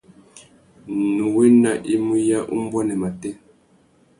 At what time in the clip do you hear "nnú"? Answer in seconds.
0.97-1.25